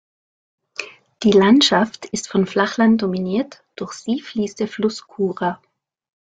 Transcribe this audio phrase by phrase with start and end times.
[1.21, 5.61] Die Landschaft ist von Flachland dominiert, durch sie fließt der Fluss Kura.